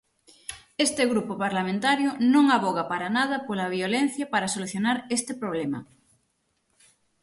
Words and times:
Este 0.85 1.03
grupo 1.11 1.33
parlamentario 1.45 2.09
non 2.33 2.45
avoga 2.57 2.83
para 2.91 3.09
nada 3.17 3.37
pola 3.47 3.71
violencia 3.77 4.25
para 4.33 4.51
solucionar 4.53 4.97
este 5.17 5.33
problema. 5.41 5.79